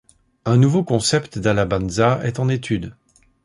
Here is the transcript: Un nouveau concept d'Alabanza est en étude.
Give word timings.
Un 0.45 0.57
nouveau 0.57 0.83
concept 0.83 1.37
d'Alabanza 1.37 2.19
est 2.23 2.39
en 2.39 2.49
étude. 2.49 2.95